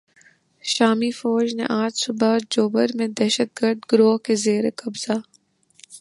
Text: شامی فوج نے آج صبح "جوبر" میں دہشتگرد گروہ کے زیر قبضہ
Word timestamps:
شامی 0.63 1.11
فوج 1.11 1.47
نے 1.57 1.65
آج 1.81 1.93
صبح 2.03 2.37
"جوبر" 2.51 2.87
میں 2.97 3.07
دہشتگرد 3.19 3.79
گروہ 3.91 4.17
کے 4.25 4.35
زیر 4.43 4.63
قبضہ 4.75 5.17